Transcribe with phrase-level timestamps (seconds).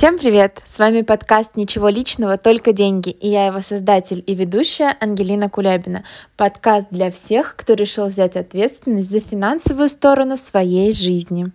[0.00, 0.62] Всем привет!
[0.64, 6.04] С вами подкаст «Ничего личного, только деньги» и я его создатель и ведущая Ангелина Кулябина.
[6.38, 11.52] Подкаст для всех, кто решил взять ответственность за финансовую сторону своей жизни.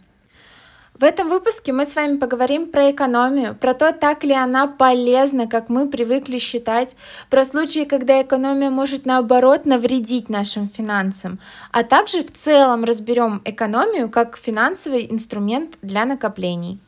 [0.94, 5.48] В этом выпуске мы с вами поговорим про экономию, про то, так ли она полезна,
[5.48, 6.96] как мы привыкли считать,
[7.32, 11.40] про случаи, когда экономия может наоборот навредить нашим финансам,
[11.72, 16.80] а также в целом разберем экономию как финансовый инструмент для накоплений.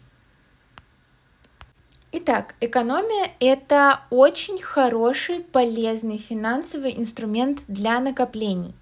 [2.20, 8.74] Итак, экономия— это очень хороший, полезный финансовый инструмент для накоплений.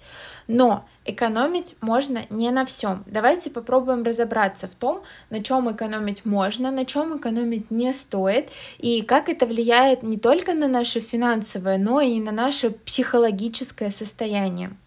[0.47, 3.03] Но экономить можно не на всем.
[3.05, 9.01] Давайте попробуем разобраться в том, на чем экономить можно, на чем экономить не стоит, и
[9.01, 14.77] как это влияет не только на наше финансовое, но и на наше психологическое состояние.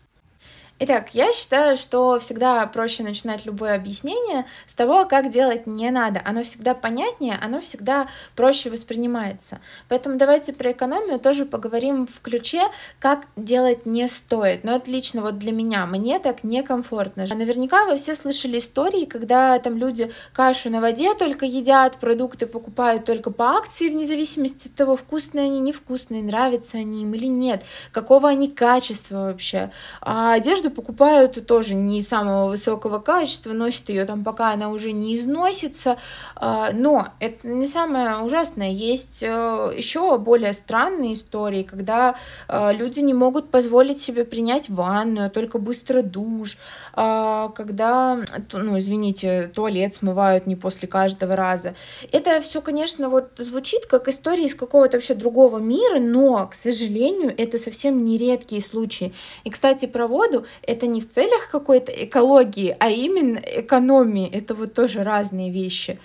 [0.80, 6.22] Итак, я считаю, что всегда проще начинать любое объяснение с того, как делать не надо.
[6.24, 9.60] Оно всегда понятнее, оно всегда проще воспринимается.
[9.88, 12.62] Поэтому давайте про экономию тоже поговорим в ключе,
[13.00, 14.62] как делать не стоит.
[14.62, 17.26] Но это лично вот для меня, мне так некомфортно.
[17.28, 23.04] Наверняка вы все слышали истории, когда там люди кашу на воде только едят, продукты покупают
[23.04, 27.64] только по акции, вне зависимости от того, вкусные они, невкусные, нравятся они им или нет,
[27.90, 29.72] какого они качества вообще.
[30.00, 34.92] А одежду одежду покупают тоже не самого высокого качества, носят ее там, пока она уже
[34.92, 35.96] не износится.
[36.36, 38.70] А, но это не самое ужасное.
[38.70, 42.14] Есть э, еще более странные истории, когда
[42.48, 46.58] э, люди не могут позволить себе принять ванную, а только быстро душ,
[46.92, 48.18] а, когда,
[48.52, 51.74] ну, извините, туалет смывают не после каждого раза.
[52.12, 57.32] Это все, конечно, вот звучит как история из какого-то вообще другого мира, но, к сожалению,
[57.36, 59.12] это совсем не редкие случаи.
[59.44, 64.28] И, кстати, про воду это не в целях какой-то экологии, а именно экономии.
[64.30, 65.98] Это вот тоже разные вещи.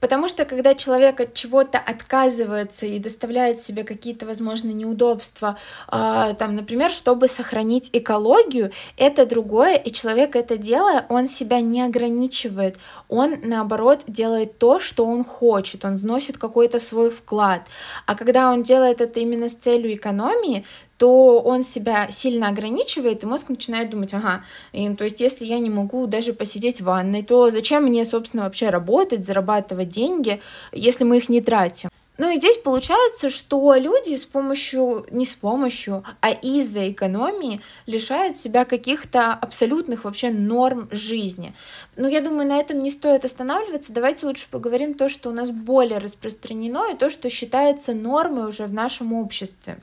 [0.00, 6.56] Потому что когда человек от чего-то отказывается и доставляет себе какие-то, возможно, неудобства, э, там,
[6.56, 12.78] например, чтобы сохранить экологию, это другое, и человек это делая, он себя не ограничивает,
[13.08, 17.62] он, наоборот, делает то, что он хочет, он вносит какой-то свой вклад.
[18.06, 20.64] А когда он делает это именно с целью экономии,
[21.00, 25.58] то он себя сильно ограничивает, и мозг начинает думать, ага, и, то есть если я
[25.58, 31.04] не могу даже посидеть в ванной, то зачем мне, собственно, вообще работать, зарабатывать деньги, если
[31.04, 31.88] мы их не тратим?
[32.18, 38.36] Ну и здесь получается, что люди с помощью, не с помощью, а из-за экономии лишают
[38.36, 41.54] себя каких-то абсолютных вообще норм жизни.
[41.96, 43.94] Но я думаю, на этом не стоит останавливаться.
[43.94, 48.66] Давайте лучше поговорим то, что у нас более распространено, и то, что считается нормой уже
[48.66, 49.78] в нашем обществе.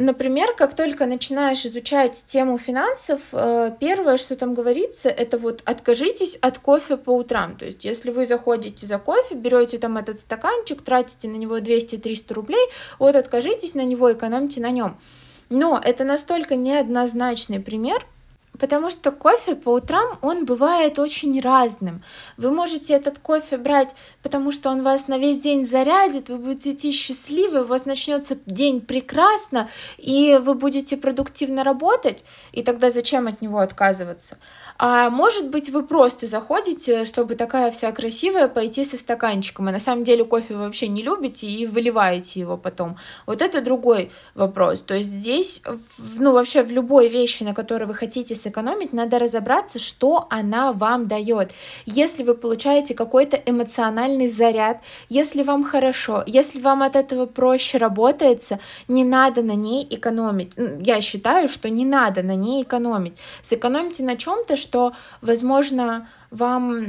[0.00, 6.36] Например, как только начинаешь изучать тему финансов, э, первое, что там говорится, это вот откажитесь
[6.36, 7.54] от кофе по утрам.
[7.54, 12.32] То есть, если вы заходите за кофе, берете там этот стаканчик, тратите на него 200-300
[12.32, 12.66] рублей,
[12.98, 14.98] вот откажитесь на него, экономьте на нем.
[15.50, 18.06] Но это настолько неоднозначный пример,
[18.60, 22.02] Потому что кофе по утрам, он бывает очень разным.
[22.36, 26.72] Вы можете этот кофе брать, потому что он вас на весь день зарядит, вы будете
[26.72, 33.26] идти счастливы, у вас начнется день прекрасно, и вы будете продуктивно работать, и тогда зачем
[33.26, 34.38] от него отказываться?
[34.78, 39.80] А может быть, вы просто заходите, чтобы такая вся красивая пойти со стаканчиком, и на
[39.80, 42.96] самом деле кофе вы вообще не любите и выливаете его потом.
[43.26, 44.80] Вот это другой вопрос.
[44.80, 45.62] То есть здесь,
[46.18, 51.08] ну вообще в любой вещи, на которой вы хотите сэкономить, надо разобраться, что она вам
[51.08, 51.52] дает.
[51.86, 58.60] Если вы получаете какой-то эмоциональный заряд, если вам хорошо, если вам от этого проще работается,
[58.88, 60.54] не надо на ней экономить.
[60.80, 63.14] Я считаю, что не надо на ней экономить.
[63.42, 66.86] Сэкономьте на чем-то, что, возможно, вам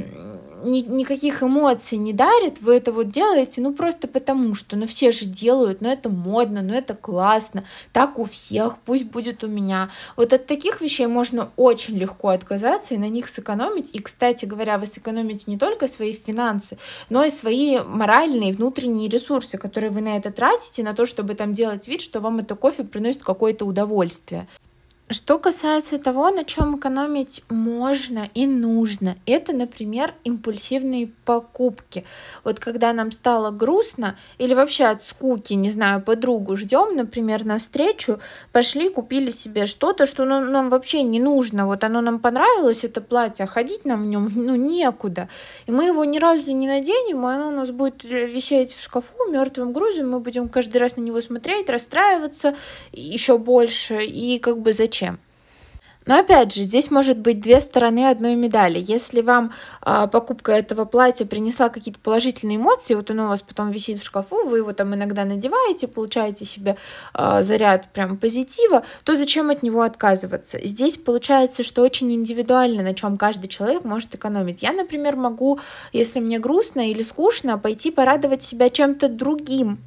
[0.64, 5.10] ни, никаких эмоций не дарит, вы это вот делаете, ну просто потому что, ну все
[5.10, 9.90] же делают, ну это модно, ну это классно, так у всех, пусть будет у меня.
[10.16, 13.94] Вот от таких вещей можно очень легко отказаться и на них сэкономить.
[13.94, 16.78] И, кстати говоря, вы сэкономите не только свои финансы,
[17.10, 21.52] но и свои моральные внутренние ресурсы, которые вы на это тратите, на то, чтобы там
[21.52, 24.46] делать вид, что вам это кофе приносит какое-то удовольствие.
[25.10, 32.06] Что касается того, на чем экономить можно и нужно, это, например, импульсивные покупки.
[32.44, 37.58] Вот когда нам стало грустно или вообще от скуки, не знаю, подругу ждем, например, на
[37.58, 38.20] встречу,
[38.52, 41.66] пошли, купили себе что-то, что ну, нам вообще не нужно.
[41.66, 45.28] Вот оно нам понравилось, это платье, а ходить нам в нем ну, некуда.
[45.66, 49.30] И мы его ни разу не наденем, и оно у нас будет висеть в шкафу
[49.30, 52.56] мертвым грузом, мы будем каждый раз на него смотреть, расстраиваться
[52.92, 55.01] еще больше, и как бы зачем?
[55.02, 55.31] будущее.
[56.06, 58.84] Но опять же, здесь может быть две стороны одной медали.
[58.86, 63.70] Если вам а, покупка этого платья принесла какие-то положительные эмоции, вот оно у вас потом
[63.70, 66.76] висит в шкафу, вы его там иногда надеваете, получаете себе
[67.14, 70.58] а, заряд прям позитива, то зачем от него отказываться?
[70.62, 74.62] Здесь получается, что очень индивидуально, на чем каждый человек может экономить.
[74.62, 75.60] Я, например, могу,
[75.92, 79.78] если мне грустно или скучно, пойти порадовать себя чем-то другим,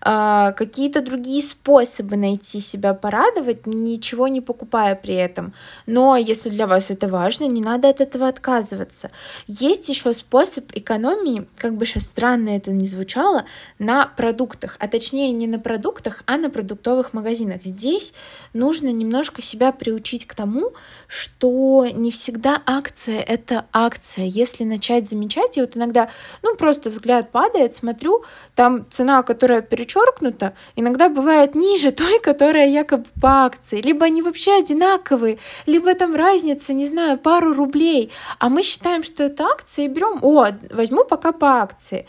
[0.00, 5.52] а, какие-то другие способы найти себя порадовать, ничего не покупая при этом.
[5.86, 9.10] Но если для вас это важно, не надо от этого отказываться.
[9.46, 13.44] Есть еще способ экономии, как бы сейчас странно это ни звучало,
[13.78, 17.62] на продуктах, а точнее не на продуктах, а на продуктовых магазинах.
[17.64, 18.12] Здесь
[18.52, 20.72] нужно немножко себя приучить к тому,
[21.06, 24.24] что не всегда акция— это акция.
[24.24, 26.10] Если начать замечать, и вот иногда,
[26.42, 28.24] ну, просто взгляд падает, смотрю,
[28.54, 33.80] там цена, которая перечеркнута, иногда бывает ниже той, которая якобы по акции.
[33.80, 38.10] Либо они вообще одинаковые, либо там разница, не знаю, пару рублей.
[38.38, 42.06] А мы считаем, что это акция и берем, о, возьму пока по акции.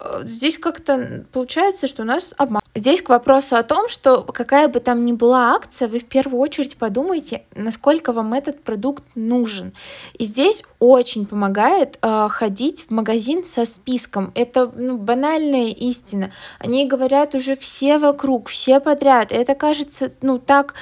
[0.00, 2.60] Э, здесь как-то получается, что у нас обман.
[2.74, 6.40] Здесь к вопросу о том, что какая бы там ни была акция, вы в первую
[6.40, 9.72] очередь подумайте, насколько вам этот продукт нужен.
[10.14, 14.30] И здесь очень помогает э, ходить в магазин со списком.
[14.34, 16.32] Это ну, банальная истина.
[16.58, 19.32] Они говорят уже все вокруг, все подряд.
[19.32, 20.74] Это кажется, ну, так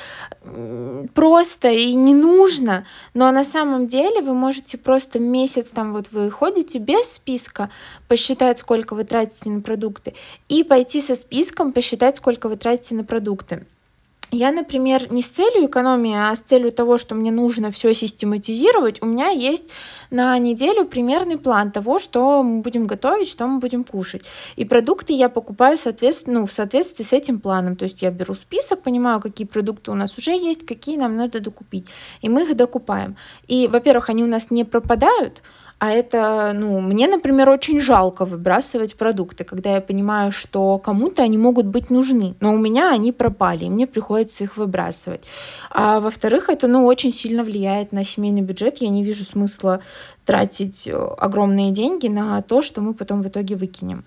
[1.15, 6.31] просто и не нужно, но на самом деле вы можете просто месяц там вот вы
[6.31, 7.71] ходите без списка,
[8.09, 10.15] посчитать, сколько вы тратите на продукты,
[10.49, 13.67] и пойти со списком посчитать, сколько вы тратите на продукты.
[14.31, 19.01] Я, например, не с целью экономии, а с целью того, что мне нужно все систематизировать,
[19.01, 19.65] у меня есть
[20.11, 24.23] на неделю примерный план того, что мы будем готовить, что мы будем кушать.
[24.57, 27.77] И продукты я покупаю соответственно, ну, в соответствии с этим планом.
[27.77, 31.41] То есть я беру список, понимаю, какие продукты у нас уже есть, какие нам надо
[31.41, 31.87] докупить.
[32.21, 33.17] И мы их докупаем.
[33.47, 35.43] И, во-первых, они у нас не пропадают,
[35.79, 41.39] а это, ну, мне, например, очень жалко выбрасывать продукты, когда я понимаю, что кому-то они
[41.39, 45.23] могут быть нужны, но у меня они пропали, и мне приходится их выбрасывать.
[45.71, 48.79] А во-вторых, это, ну, очень сильно влияет на семейный бюджет.
[48.79, 49.81] Я не вижу смысла
[50.25, 54.05] тратить э, огромные деньги на то, что мы потом в итоге выкинем.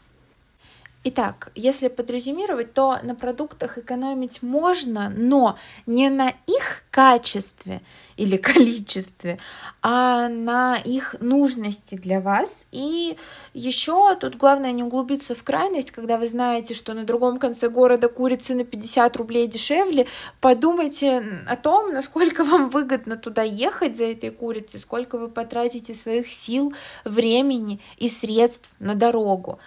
[1.04, 5.58] Итак, если подрезюмировать, то на продуктах экономить можно, но
[5.88, 7.82] не на их качестве
[8.18, 9.40] или количестве,
[9.82, 12.68] а на их нужности для вас.
[12.72, 13.18] И
[13.56, 18.08] еще тут главное не углубиться в крайность, когда вы знаете, что на другом конце города
[18.08, 20.06] курицы на 50 рублей дешевле,
[20.40, 26.30] подумайте о том, насколько вам выгодно туда ехать за этой курицей, сколько вы потратите своих
[26.30, 26.74] сил,
[27.06, 29.58] времени и средств на дорогу.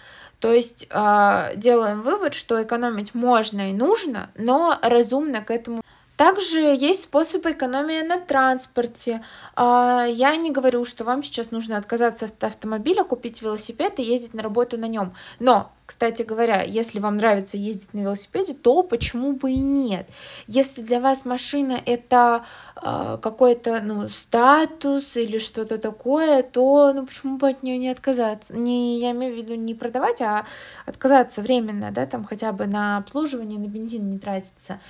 [0.45, 5.81] То есть э, делаем вывод, что экономить можно и нужно, но разумно к этому
[6.19, 9.23] также есть способы экономии на транспорте.
[9.57, 14.35] А, я не говорю, что вам сейчас нужно отказаться от автомобиля, купить велосипед и ездить
[14.35, 15.15] на работу на нем.
[15.41, 20.09] Но, кстати говоря, если вам нравится ездить на велосипеде, то почему бы и нет?
[20.49, 22.45] Если для вас машина это
[22.75, 28.57] а, какой-то ну, статус или что-то такое, то ну почему бы от нее не отказаться?
[28.57, 30.47] Не, я имею в виду не продавать, а
[30.85, 34.81] отказаться временно, да, там хотя бы на обслуживание, на бензин не тратиться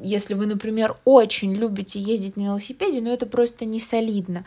[0.00, 4.44] если вы, например, очень любите ездить на велосипеде, но это просто не солидно.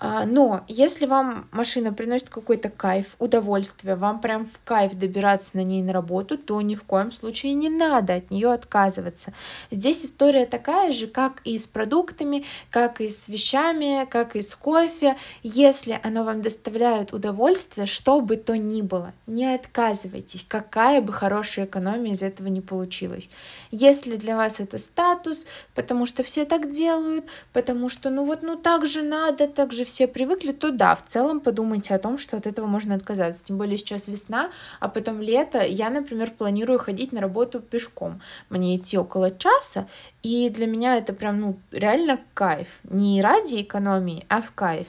[0.00, 5.64] А, но если вам машина приносит какой-то кайф, удовольствие, вам прям в кайф добираться на
[5.64, 9.32] ней на работу, то ни в коем случае не надо от нее отказываться.
[9.72, 14.54] Здесь история такая же, как и с продуктами, как и с вещами, как и с
[14.54, 15.16] кофе.
[15.42, 21.64] Если оно вам доставляет удовольствие, что бы то ни было, не отказывайтесь, какая бы хорошая
[21.64, 23.28] экономия из этого не получилась.
[23.72, 28.56] Если для вас это статус, потому что все так делают, потому что ну вот ну
[28.56, 32.36] так же надо, так же все привыкли, то да, в целом подумайте о том, что
[32.36, 33.42] от этого можно отказаться.
[33.42, 35.64] Тем более сейчас весна, а потом лето.
[35.64, 38.20] Я, например, планирую ходить на работу пешком.
[38.50, 39.88] Мне идти около часа,
[40.22, 42.80] и для меня это прям, ну, реально кайф.
[42.84, 44.86] Не ради экономии, а в кайф.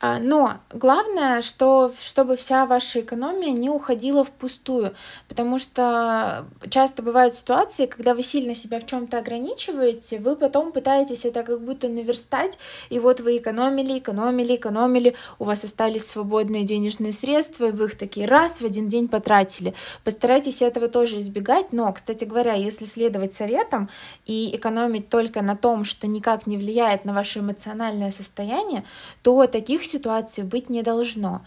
[0.00, 4.94] А, но главное, что чтобы вся ваша экономия не уходила впустую,
[5.28, 11.24] потому что часто бывают ситуации, когда вы сильно себя в чем-то ограничиваете, вы потом пытаетесь
[11.24, 12.58] это как будто наверстать,
[12.90, 17.98] и вот вы экономили, экономили, экономили, у вас остались свободные денежные средства, и вы их
[17.98, 19.74] такие раз в один день потратили.
[20.04, 23.90] Постарайтесь этого тоже избегать, но, кстати говоря, если следовать советам
[24.26, 28.84] и экономить только на том, что никак не влияет на ваше эмоциональное состояние,
[29.22, 31.42] то таких ситуаций быть не должно.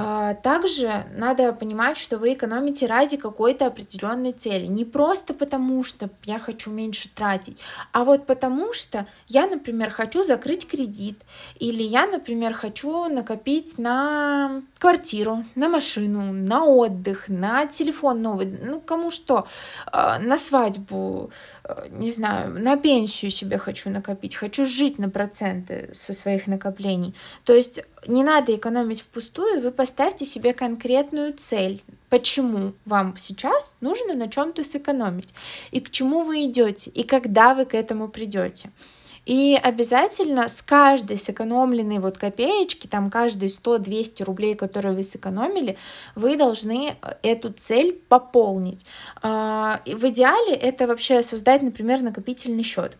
[0.00, 4.66] А, также надо понимать, что вы экономите ради какой-то определенной цели.
[4.66, 7.58] Не просто потому, что я хочу меньше тратить,
[7.92, 11.22] а вот потому что я, например, хочу закрыть кредит,
[11.58, 18.80] или я, например, хочу накопить на квартиру, на машину, на отдых, на телефон новый, ну
[18.80, 19.48] кому что,
[19.86, 21.30] а, на свадьбу,
[21.90, 27.14] не знаю, на пенсию себе хочу накопить, хочу жить на проценты со своих накоплений.
[27.44, 34.14] То есть не надо экономить впустую, вы поставьте себе конкретную цель, почему вам сейчас нужно
[34.14, 35.34] на чем-то сэкономить,
[35.70, 38.70] и к чему вы идете, и когда вы к этому придете.
[39.28, 45.76] И обязательно с каждой сэкономленной вот копеечки, там каждые 100-200 рублей, которые вы сэкономили,
[46.14, 48.86] вы должны э, эту цель пополнить.
[49.20, 52.96] А, в идеале это вообще создать, например, накопительный счет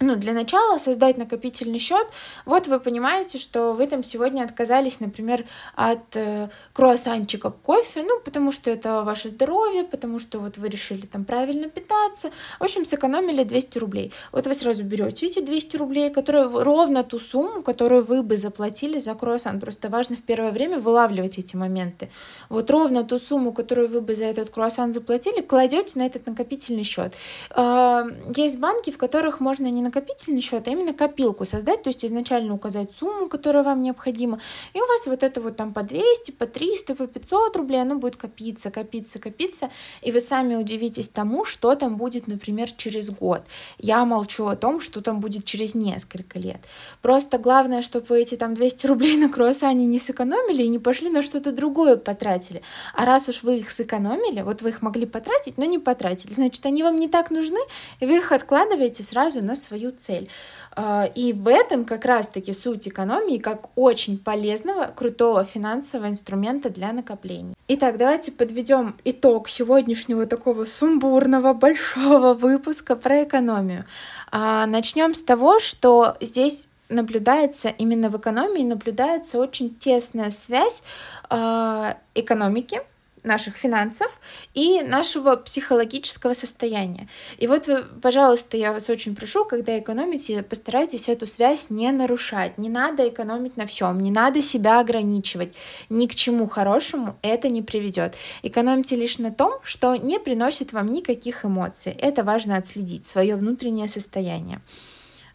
[0.00, 2.06] ну, для начала создать накопительный счет.
[2.44, 8.52] Вот вы понимаете, что вы там сегодня отказались, например, от э, круассанчика кофе, ну, потому
[8.52, 12.30] что это ваше здоровье, потому что вот вы решили там правильно питаться.
[12.60, 14.12] В общем, сэкономили 200 рублей.
[14.32, 18.98] Вот вы сразу берете эти 200 рублей, которые ровно ту сумму, которую вы бы заплатили
[18.98, 19.60] за круассан.
[19.60, 22.10] Просто важно в первое время вылавливать эти моменты.
[22.50, 26.84] Вот ровно ту сумму, которую вы бы за этот круассан заплатили, кладете на этот накопительный
[26.84, 27.14] счет.
[27.50, 28.04] А,
[28.36, 32.54] есть банки, в которых можно не накопительный счет, а именно копилку создать, то есть изначально
[32.54, 34.40] указать сумму, которая вам необходима,
[34.74, 37.96] и у вас вот это вот там по 200, по 300, по 500 рублей, оно
[37.96, 39.70] будет копиться, копиться, копиться,
[40.02, 43.42] и вы сами удивитесь тому, что там будет, например, через год.
[43.78, 46.60] Я молчу о том, что там будет через несколько лет.
[47.02, 51.10] Просто главное, чтобы вы эти там 200 рублей на круассане не сэкономили и не пошли
[51.10, 52.62] на что-то другое потратили.
[52.94, 56.64] А раз уж вы их сэкономили, вот вы их могли потратить, но не потратили, значит,
[56.66, 57.60] они вам не так нужны,
[58.00, 60.28] и вы их откладываете сразу на свою свою цель.
[60.74, 66.92] А, и в этом как раз-таки суть экономии как очень полезного, крутого финансового инструмента для
[66.92, 67.54] накоплений.
[67.68, 73.84] Итак, давайте подведем итог сегодняшнего такого сумбурного большого выпуска про экономию.
[74.30, 80.84] А, начнем с того, что здесь наблюдается именно в экономии наблюдается очень тесная связь
[81.30, 82.80] э, экономики
[83.26, 84.20] наших финансов
[84.54, 87.08] и нашего психологического состояния.
[87.38, 92.58] И вот вы, пожалуйста, я вас очень прошу, когда экономите, постарайтесь эту связь не нарушать.
[92.58, 95.54] Не надо экономить на всем, не надо себя ограничивать.
[95.90, 98.14] Ни к чему хорошему это не приведет.
[98.42, 101.92] Экономьте лишь на том, что не приносит вам никаких эмоций.
[101.92, 104.60] Это важно отследить, свое внутреннее состояние.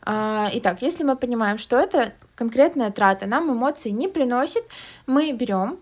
[0.03, 4.63] А, итак, если мы понимаем, что это конкретная трата нам эмоций не приносит,
[5.05, 5.77] мы берем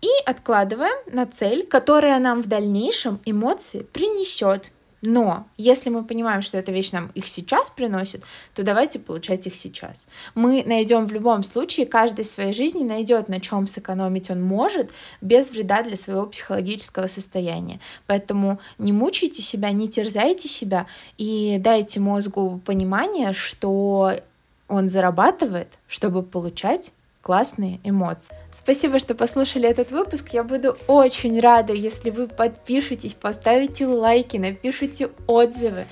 [0.00, 4.70] и откладываем на цель, которая нам в дальнейшем эмоции принесет.
[5.02, 8.22] Но если мы понимаем, что эта вещь нам их сейчас приносит,
[8.54, 10.08] то давайте получать их сейчас.
[10.34, 14.90] Мы найдем в любом случае, каждый в своей жизни найдет, на чем сэкономить он может,
[15.20, 17.78] без вреда для своего психологического состояния.
[18.06, 20.86] Поэтому не мучайте себя, не терзайте себя
[21.18, 24.12] и дайте мозгу понимание, что
[24.68, 26.92] он зарабатывает, чтобы получать
[27.26, 28.36] классные эмоции.
[28.52, 30.28] Спасибо, что послушали этот выпуск.
[30.28, 35.86] Я буду очень рада, если вы подпишетесь, поставите лайки, напишите отзывы.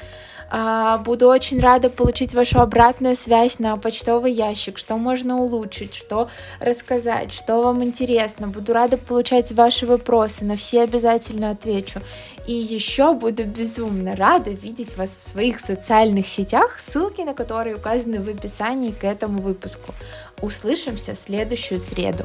[0.50, 6.28] А, буду очень рада получить вашу обратную связь на почтовый ящик, что можно улучшить, что
[6.60, 8.48] рассказать, что вам интересно.
[8.48, 12.00] Буду рада получать ваши вопросы, на все обязательно отвечу.
[12.46, 18.20] И еще буду безумно рада видеть вас в своих социальных сетях, ссылки на которые указаны
[18.20, 19.94] в описании к этому выпуску.
[20.42, 22.24] Услышимся в следующую среду.